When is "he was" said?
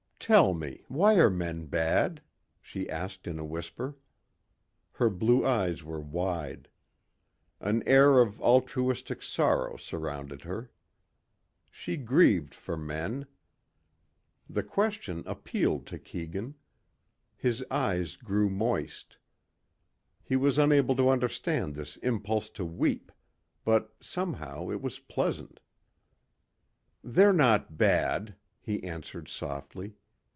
20.23-20.59